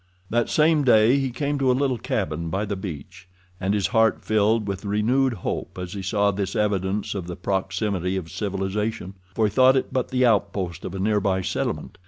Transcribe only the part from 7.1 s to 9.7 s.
of the proximity of civilization, for he